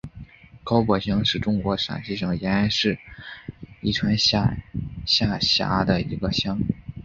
[0.63, 2.97] 高柏乡是中国陕西省延安市
[3.81, 4.63] 宜川县
[5.05, 6.59] 下辖的一个乡。